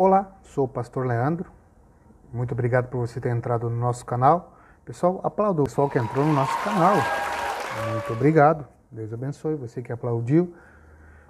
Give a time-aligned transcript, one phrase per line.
[0.00, 1.50] Olá, sou o pastor Leandro.
[2.32, 4.56] Muito obrigado por você ter entrado no nosso canal.
[4.84, 6.94] Pessoal, aplaudo o pessoal que entrou no nosso canal.
[7.90, 8.64] Muito obrigado.
[8.92, 10.54] Deus abençoe você que aplaudiu.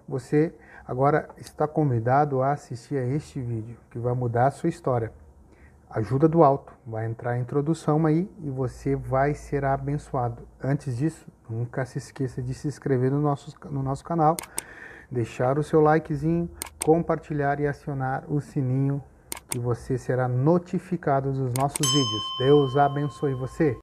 [0.07, 0.55] Você
[0.87, 5.15] agora está convidado a assistir a este vídeo que vai mudar a sua história.
[5.89, 6.71] Ajuda do alto.
[6.87, 10.47] Vai entrar a introdução aí e você vai ser abençoado.
[10.63, 14.37] Antes disso, nunca se esqueça de se inscrever no nosso, no nosso canal,
[15.11, 16.51] deixar o seu likezinho,
[16.89, 19.05] compartilhar e acionar o sininho
[19.51, 22.23] que você será notificado dos nossos vídeos.
[22.39, 23.77] Deus abençoe você.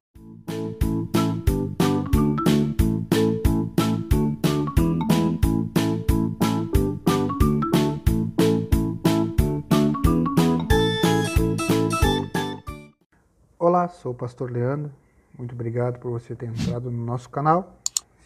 [13.59, 14.91] Olá, sou o pastor Leandro.
[15.37, 17.77] Muito obrigado por você ter entrado no nosso canal.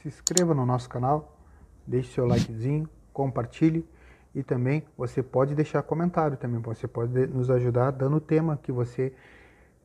[0.02, 1.38] Se inscreva no nosso canal,
[1.86, 3.86] deixe seu likezinho, compartilhe
[4.34, 6.62] e também você pode deixar comentário também.
[6.62, 9.14] Você pode nos ajudar dando o tema que você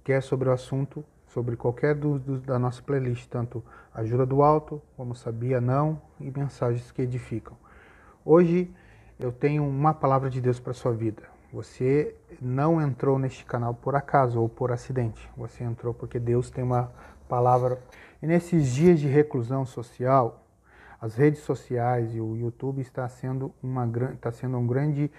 [0.02, 4.80] quer sobre o assunto, sobre qualquer do, do, da nossa playlist, tanto ajuda do alto,
[4.96, 7.56] como sabia não e mensagens que edificam.
[8.24, 8.70] Hoje
[9.18, 11.22] eu tenho uma palavra de Deus para sua vida.
[11.52, 15.30] Você não entrou neste canal por acaso ou por acidente.
[15.36, 16.92] Você entrou porque Deus tem uma
[17.28, 17.78] palavra.
[18.20, 20.43] E nesses dias de reclusão social,
[21.04, 25.12] as redes sociais e o YouTube está sendo, uma, está sendo um grande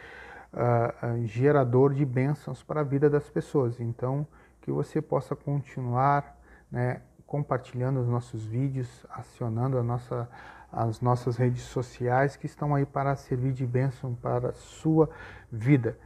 [0.51, 3.79] uh, gerador de bênçãos para a vida das pessoas.
[3.79, 4.25] Então,
[4.61, 6.39] que você possa continuar
[6.71, 10.27] né, compartilhando os nossos vídeos, acionando nossa,
[10.71, 15.07] as nossas redes sociais que estão aí para servir de bênção para a sua
[15.51, 15.99] vida.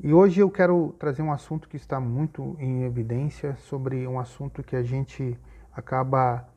[0.00, 4.64] E hoje eu quero trazer um assunto que está muito em evidência sobre um assunto
[4.64, 5.38] que a gente
[5.72, 6.48] acaba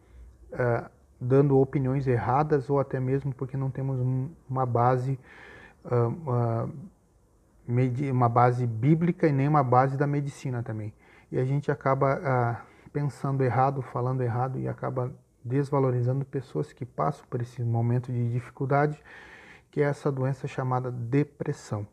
[0.51, 3.99] uh, dando opiniões erradas ou até mesmo porque não temos
[4.49, 5.19] uma base
[5.85, 6.69] uh,
[8.11, 10.93] uma base bíblica e nem uma base da medicina também.
[11.31, 15.11] E a gente acaba uh, pensando errado falando errado e acaba
[15.43, 19.01] desvalorizando pessoas que passam por esse momento de dificuldade
[19.71, 21.85] que é essa doença chamada depressão.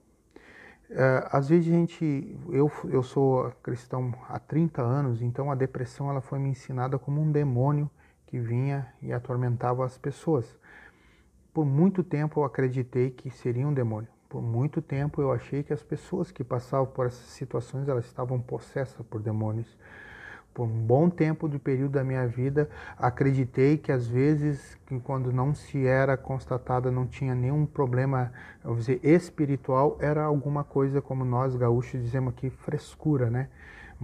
[1.31, 6.21] Às vezes a gente eu, eu sou cristão há 30 anos então a depressão ela
[6.21, 7.91] foi me ensinada como um demônio
[8.33, 10.59] que vinha e atormentava as pessoas.
[11.53, 14.09] Por muito tempo eu acreditei que seria um demônio.
[14.27, 18.41] Por muito tempo eu achei que as pessoas que passavam por essas situações elas estavam
[18.41, 19.77] possessas por demônios.
[20.55, 25.31] Por um bom tempo de período da minha vida, acreditei que às vezes, que quando
[25.31, 28.33] não se era constatada, não tinha nenhum problema,
[28.65, 33.51] eu dizer, espiritual, era alguma coisa como nós gaúchos dizemos aqui, frescura, né?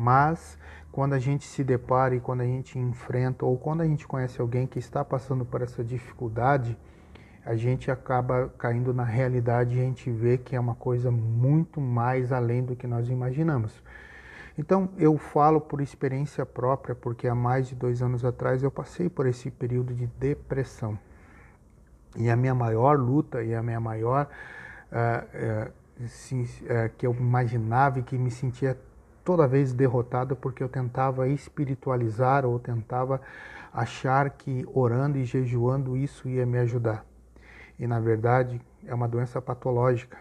[0.00, 0.56] Mas
[0.92, 4.40] quando a gente se depara e quando a gente enfrenta ou quando a gente conhece
[4.40, 6.78] alguém que está passando por essa dificuldade,
[7.44, 11.80] a gente acaba caindo na realidade e a gente vê que é uma coisa muito
[11.80, 13.82] mais além do que nós imaginamos.
[14.56, 19.08] Então eu falo por experiência própria, porque há mais de dois anos atrás eu passei
[19.08, 20.96] por esse período de depressão.
[22.16, 24.28] E a minha maior luta e a minha maior
[24.92, 28.78] uh, uh, que eu imaginava e que me sentia
[29.28, 33.20] toda vez derrotado porque eu tentava espiritualizar ou tentava
[33.70, 37.04] achar que orando e jejuando isso ia me ajudar.
[37.78, 40.16] E na verdade é uma doença patológica,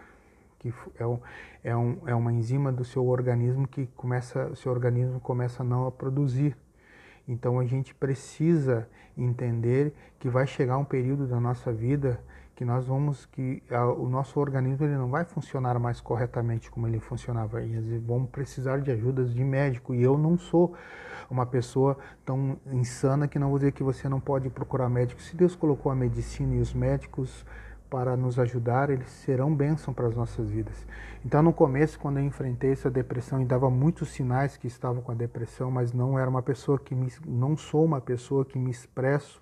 [0.58, 1.18] que é, um,
[1.64, 5.86] é, um, é uma enzima do seu organismo que começa, o seu organismo começa não
[5.86, 6.54] a produzir.
[7.26, 8.86] Então a gente precisa
[9.16, 12.20] entender que vai chegar um período da nossa vida
[12.58, 16.88] que nós vamos que a, o nosso organismo ele não vai funcionar mais corretamente como
[16.88, 19.94] ele funcionava e vamos precisar de ajudas de médico.
[19.94, 20.74] E eu não sou
[21.30, 21.96] uma pessoa
[22.26, 25.92] tão insana que não vou dizer que você não pode procurar médico se Deus colocou
[25.92, 27.46] a medicina e os médicos
[27.88, 30.84] para nos ajudar, eles serão bênção para as nossas vidas.
[31.24, 35.12] Então, no começo, quando eu enfrentei essa depressão e dava muitos sinais que estava com
[35.12, 38.68] a depressão, mas não era uma pessoa que me, não sou uma pessoa que me
[38.68, 39.40] expresso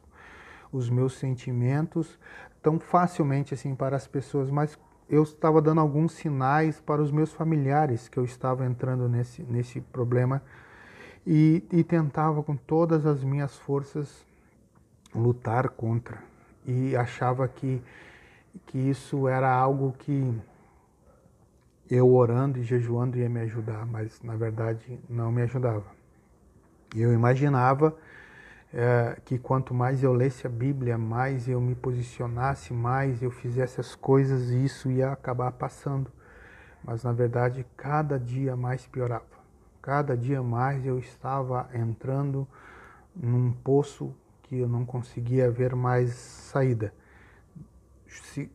[0.72, 2.18] os meus sentimentos
[2.62, 4.78] tão facilmente assim para as pessoas, mas
[5.08, 9.80] eu estava dando alguns sinais para os meus familiares que eu estava entrando nesse, nesse
[9.80, 10.42] problema
[11.24, 14.26] e, e tentava com todas as minhas forças
[15.14, 16.18] lutar contra
[16.66, 17.80] e achava que,
[18.66, 20.34] que isso era algo que
[21.88, 25.84] eu orando e jejuando ia me ajudar, mas na verdade não me ajudava.
[26.94, 27.96] Eu imaginava
[28.72, 33.80] é, que quanto mais eu lesse a Bíblia, mais eu me posicionasse, mais eu fizesse
[33.80, 36.10] as coisas, isso ia acabar passando.
[36.84, 39.24] Mas na verdade, cada dia mais piorava.
[39.80, 42.46] Cada dia mais eu estava entrando
[43.14, 46.92] num poço que eu não conseguia ver mais saída.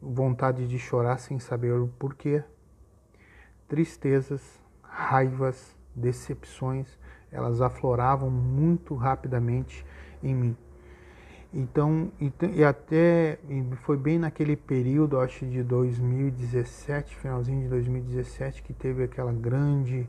[0.02, 2.44] Vontade de chorar sem saber o porquê.
[3.68, 4.42] tristezas,
[4.82, 6.98] raivas, decepções,
[7.32, 9.86] elas afloravam muito rapidamente
[10.22, 10.58] em mim.
[11.54, 13.38] Então, então, e até
[13.82, 20.08] foi bem naquele período, acho de 2017, finalzinho de 2017, que teve aquela grande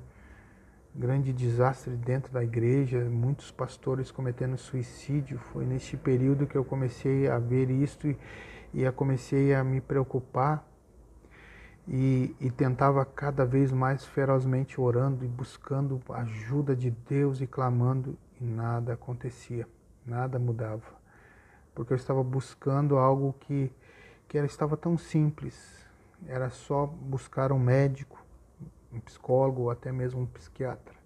[0.94, 5.38] grande desastre dentro da igreja, muitos pastores cometendo suicídio.
[5.52, 8.18] Foi neste período que eu comecei a ver isto e,
[8.74, 10.68] e comecei a me preocupar
[11.86, 17.46] e, e, tentava cada vez mais ferozmente orando e buscando a ajuda de Deus e
[17.46, 19.66] clamando e nada acontecia,
[20.06, 20.82] nada mudava,
[21.74, 23.72] porque eu estava buscando algo que,
[24.28, 25.84] que era, estava tão simples,
[26.26, 28.24] era só buscar um médico,
[28.92, 31.01] um psicólogo ou até mesmo um psiquiatra.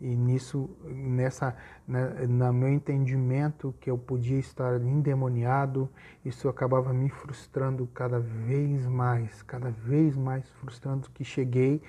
[0.00, 1.54] E nisso, nessa,
[1.86, 5.90] na, né, no meu entendimento que eu podia estar endemoniado,
[6.24, 11.82] isso acabava me frustrando cada vez mais, cada vez mais frustrando, que cheguei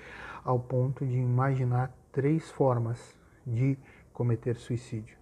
[0.44, 3.78] ao ponto de imaginar três formas de
[4.12, 5.16] cometer suicídio.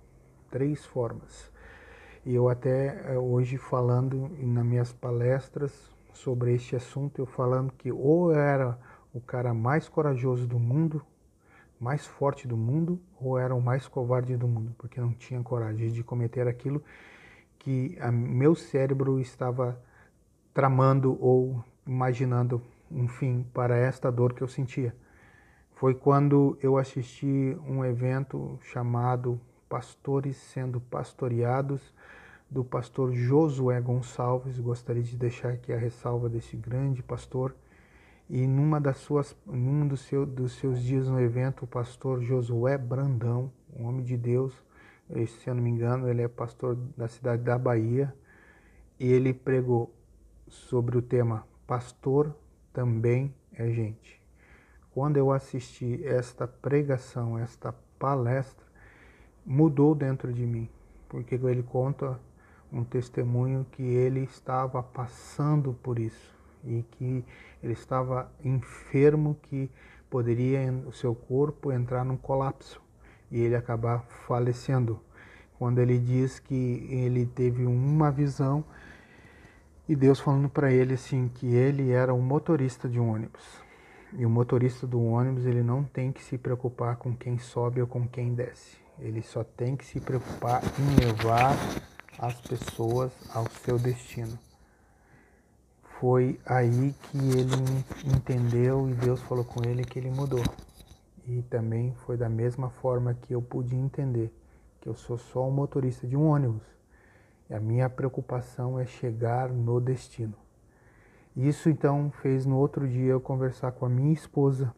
[0.50, 1.52] Três formas.
[2.26, 5.72] E eu até eh, hoje falando nas minhas palestras
[6.12, 8.76] sobre este assunto, eu falando que ou era
[9.14, 11.02] o cara mais corajoso do mundo,
[11.80, 15.90] mais forte do mundo, ou era o mais covarde do mundo, porque não tinha coragem
[15.90, 16.82] de cometer aquilo
[17.58, 19.80] que a, meu cérebro estava
[20.52, 24.94] tramando ou imaginando um fim para esta dor que eu sentia.
[25.72, 31.94] Foi quando eu assisti um evento chamado Pastores sendo Pastoreados,
[32.50, 34.58] do pastor Josué Gonçalves.
[34.58, 37.54] Gostaria de deixar aqui a ressalva desse grande pastor
[38.30, 42.78] e numa das suas, num dos, seu, dos seus dias no evento, o pastor Josué
[42.78, 44.54] Brandão, um homem de Deus,
[45.26, 48.14] se eu não me engano, ele é pastor da cidade da Bahia,
[49.00, 49.92] e ele pregou
[50.46, 52.32] sobre o tema Pastor
[52.72, 54.22] também é gente.
[54.92, 58.64] Quando eu assisti esta pregação, esta palestra,
[59.44, 60.68] mudou dentro de mim,
[61.08, 62.20] porque ele conta
[62.72, 67.24] um testemunho que ele estava passando por isso e que
[67.62, 69.70] ele estava enfermo, que
[70.08, 72.80] poderia o seu corpo entrar num colapso
[73.30, 75.00] e ele acabar falecendo.
[75.58, 78.64] Quando ele diz que ele teve uma visão
[79.88, 83.44] e Deus falando para ele assim que ele era um motorista de um ônibus.
[84.12, 87.86] E o motorista do ônibus, ele não tem que se preocupar com quem sobe ou
[87.86, 88.76] com quem desce.
[88.98, 91.54] Ele só tem que se preocupar em levar
[92.18, 94.36] as pessoas ao seu destino
[96.00, 100.42] foi aí que ele entendeu e Deus falou com ele que ele mudou.
[101.26, 104.34] E também foi da mesma forma que eu pude entender
[104.80, 106.62] que eu sou só um motorista de um ônibus.
[107.50, 110.32] E a minha preocupação é chegar no destino.
[111.36, 114.74] Isso então fez no outro dia eu conversar com a minha esposa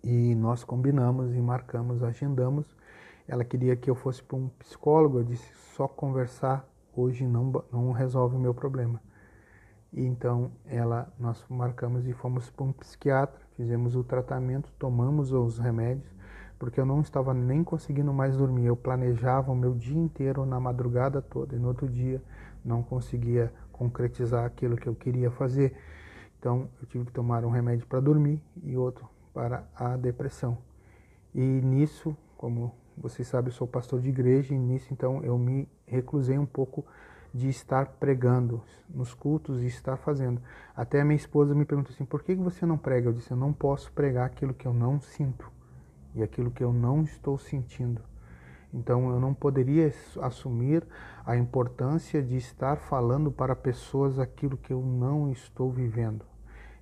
[0.00, 2.66] e nós combinamos e marcamos, agendamos.
[3.26, 6.64] Ela queria que eu fosse para um psicólogo, eu disse só conversar
[6.96, 9.00] hoje não, não resolve o meu problema.
[9.92, 15.58] E então ela, nós marcamos e fomos para um psiquiatra, fizemos o tratamento, tomamos os
[15.58, 16.10] remédios,
[16.58, 18.66] porque eu não estava nem conseguindo mais dormir.
[18.66, 22.22] Eu planejava o meu dia inteiro na madrugada toda e no outro dia
[22.64, 25.76] não conseguia concretizar aquilo que eu queria fazer.
[26.38, 30.56] Então eu tive que tomar um remédio para dormir e outro para a depressão.
[31.34, 35.68] E nisso, como vocês sabem, eu sou pastor de igreja e nisso então eu me
[35.86, 36.84] reclusei um pouco
[37.32, 40.40] de estar pregando nos cultos e estar fazendo.
[40.76, 43.08] Até a minha esposa me perguntou assim: por que você não prega?
[43.08, 45.50] Eu disse: eu não posso pregar aquilo que eu não sinto
[46.14, 48.02] e aquilo que eu não estou sentindo.
[48.72, 50.86] Então eu não poderia assumir
[51.26, 56.31] a importância de estar falando para pessoas aquilo que eu não estou vivendo.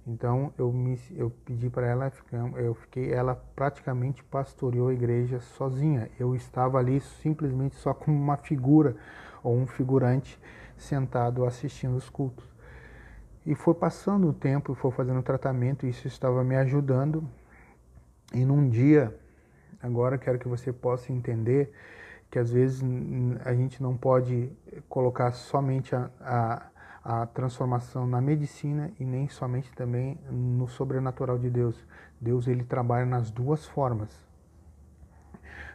[0.07, 2.13] Então eu me eu pedi para ela,
[2.57, 6.11] eu fiquei, ela praticamente pastoreou a igreja sozinha.
[6.19, 8.97] Eu estava ali simplesmente só como uma figura
[9.43, 10.39] ou um figurante
[10.77, 12.45] sentado assistindo os cultos.
[13.45, 17.27] E foi passando o tempo, foi fazendo tratamento, isso estava me ajudando.
[18.33, 19.17] E num dia,
[19.83, 21.73] agora quero que você possa entender
[22.31, 22.83] que às vezes
[23.45, 24.53] a gente não pode
[24.89, 26.70] colocar somente a, a,
[27.05, 31.77] a transformação na medicina e nem somente também no sobrenatural de Deus.
[32.21, 34.31] Deus ele trabalha nas duas formas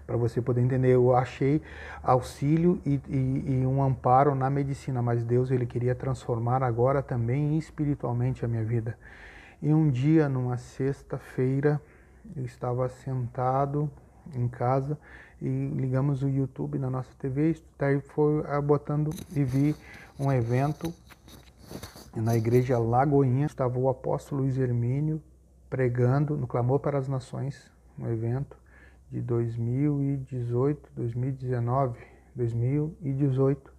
[0.06, 0.94] para você poder entender.
[0.94, 1.62] Eu achei
[2.04, 7.58] auxílio e, e, e, um amparo na medicina, mas Deus ele queria transformar agora também
[7.58, 8.98] espiritualmente a minha vida.
[9.62, 11.82] E um dia, numa sexta-feira,
[12.36, 13.90] eu estava sentado
[14.34, 14.98] em casa
[15.42, 19.76] e ligamos o YouTube na nossa TV, daí foi botando e vi
[20.20, 20.94] um evento
[22.16, 25.22] na igreja Lagoinha, estava o apóstolo Luiz Hermínio
[25.70, 28.58] pregando no Clamor para as Nações, um evento
[29.12, 32.00] de 2018, 2019,
[32.36, 33.74] 2018,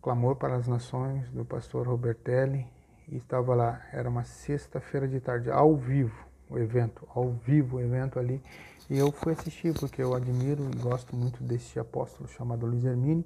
[0.00, 2.66] Clamor para as Nações, do pastor Robertelli,
[3.08, 7.80] e estava lá, era uma sexta-feira de tarde, ao vivo, o evento, ao vivo o
[7.80, 8.42] evento ali,
[8.88, 13.24] e eu fui assistir porque eu admiro e gosto muito desse apóstolo chamado Luiz Hermínio,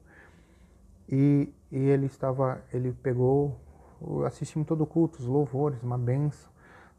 [1.09, 3.59] e, e ele estava, ele pegou,
[4.27, 6.51] assistimos todo o culto, os louvores, uma benção,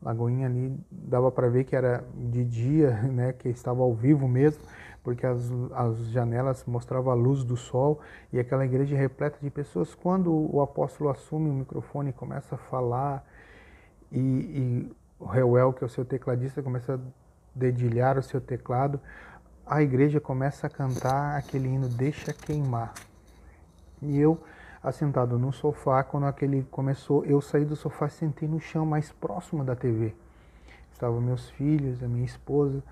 [0.01, 4.63] Lagoinha ali dava para ver que era de dia, né, que estava ao vivo mesmo,
[5.03, 7.99] porque as, as janelas mostravam a luz do sol
[8.31, 9.93] e aquela igreja repleta de pessoas.
[9.93, 13.25] Quando o apóstolo assume o microfone e começa a falar,
[14.11, 16.99] e, e o Reuel, que é o seu tecladista, começa a
[17.53, 18.99] dedilhar o seu teclado,
[19.65, 22.93] a igreja começa a cantar aquele hino Deixa Queimar.
[24.01, 24.41] E eu
[24.81, 26.03] assentado no sofá.
[26.03, 30.13] Quando aquele começou, eu saí do sofá e sentei no chão mais próximo da TV.
[30.91, 32.83] Estavam meus filhos, a minha esposa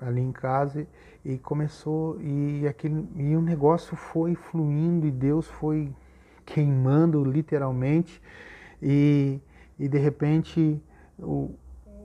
[0.00, 0.86] ali em casa
[1.24, 5.92] e começou e aquele e o negócio foi fluindo e Deus foi
[6.46, 8.20] queimando literalmente
[8.80, 9.40] e,
[9.78, 10.80] e de repente
[11.18, 11.54] o,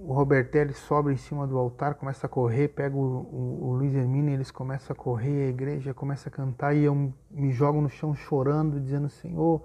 [0.07, 3.95] o Robertelli sobe em cima do altar, começa a correr, pega o, o, o Luiz
[3.95, 7.89] Hermínio, eles começam a correr, a igreja começa a cantar e eu me jogo no
[7.89, 9.63] chão chorando, dizendo, Senhor.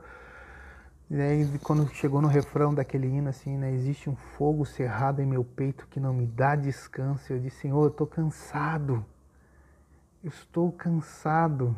[1.10, 5.26] E aí quando chegou no refrão daquele hino assim, né, existe um fogo cerrado em
[5.26, 7.32] meu peito que não me dá descanso.
[7.32, 9.04] Eu disse, Senhor, eu estou cansado.
[10.24, 11.76] Eu estou cansado.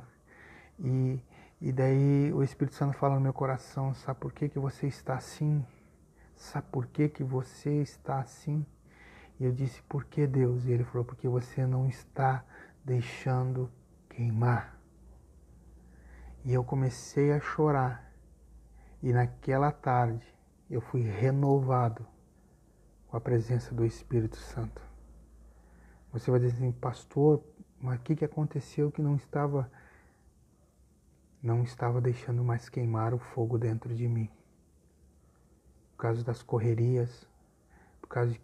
[0.79, 1.19] E,
[1.61, 5.15] e daí o Espírito Santo fala no meu coração, sabe por que, que você está
[5.15, 5.65] assim?
[6.43, 8.67] Sabe por que, que você está assim?
[9.39, 10.65] E eu disse, por que Deus?
[10.65, 12.45] E ele falou, porque você não está
[12.85, 13.71] deixando
[14.09, 14.77] queimar.
[16.45, 18.13] E eu comecei a chorar.
[19.01, 20.27] E naquela tarde
[20.69, 22.05] eu fui renovado
[23.07, 24.83] com a presença do Espírito Santo.
[26.13, 27.41] Você vai dizer assim, pastor,
[27.81, 29.71] mas o que, que aconteceu que não estava
[31.41, 34.29] não estava deixando mais queimar o fogo dentro de mim?
[36.03, 37.29] Causa das correrias,
[38.01, 38.41] por causa de,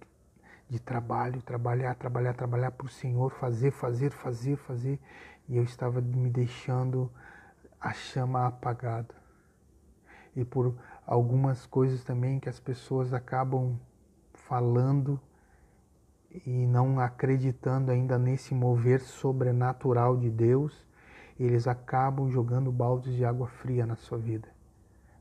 [0.71, 5.01] de trabalho, trabalhar, trabalhar, trabalhar para o Senhor, fazer, fazer, fazer, fazer.
[5.49, 7.11] E eu estava me deixando
[7.81, 9.13] a chama apagada.
[10.37, 10.73] E por
[11.05, 13.77] algumas coisas também que as pessoas acabam
[14.33, 15.21] falando
[16.47, 20.87] e não acreditando ainda nesse mover sobrenatural de Deus,
[21.41, 24.49] eles acabam jogando baldes de água fria na sua vida.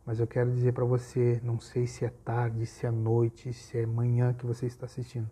[0.08, 3.78] Mas eu quero dizer para você, não sei se é tarde, se é noite, se
[3.78, 5.30] é manhã que você está assistindo.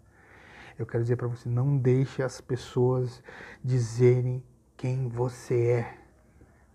[0.78, 3.24] Eu quero dizer para você, não deixe as pessoas
[3.64, 4.44] dizerem
[4.76, 5.98] quem você é.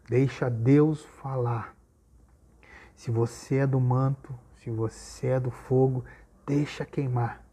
[0.08, 1.76] Deixa Deus falar.
[2.96, 6.02] Se você é do manto, se você é do fogo,
[6.46, 7.44] deixa queimar,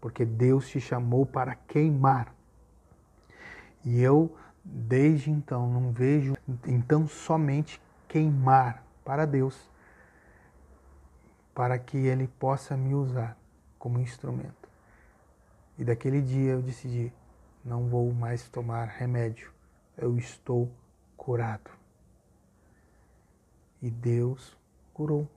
[0.00, 2.34] porque Deus te chamou para queimar.
[3.84, 6.34] E eu, desde então, não vejo
[6.66, 9.70] então somente queimar para Deus,
[11.54, 13.36] para que ele possa me usar
[13.78, 14.68] como instrumento.
[15.78, 17.12] E daquele dia eu decidi:
[17.64, 19.52] não vou mais tomar remédio,
[19.96, 20.70] eu estou
[21.16, 21.70] curado.
[23.80, 24.56] E Deus
[24.94, 25.28] curou.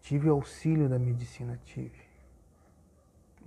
[0.00, 2.06] Tive auxílio da medicina, tive.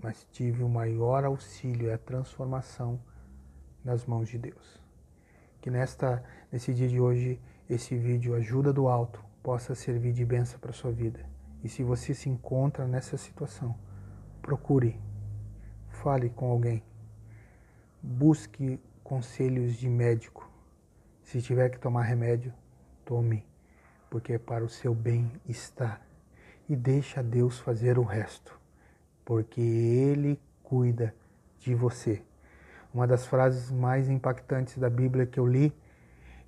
[0.02, 3.00] Mas tive o maior auxílio, é a transformação
[3.84, 4.82] nas mãos de Deus.
[5.62, 7.40] Que nesta, nesse dia de hoje,
[7.70, 11.26] esse vídeo Ajuda do Alto possa servir de benção para a sua vida
[11.64, 13.76] e se você se encontra nessa situação,
[14.42, 15.00] procure,
[15.90, 16.82] fale com alguém,
[18.02, 20.50] busque conselhos de médico.
[21.24, 22.54] Se tiver que tomar remédio,
[23.04, 23.46] tome,
[24.10, 26.02] porque é para o seu bem-estar.
[26.68, 28.60] E deixa Deus fazer o resto,
[29.26, 31.14] porque Ele cuida
[31.60, 32.22] de você.
[32.94, 35.74] Uma das frases mais impactantes da Bíblia que eu li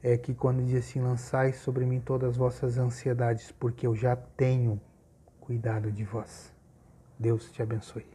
[0.01, 4.15] é que quando diz assim: Lançai sobre mim todas as vossas ansiedades, porque eu já
[4.15, 4.80] tenho
[5.51, 6.50] cuidado de vós.
[7.20, 8.05] Deus te abençoe.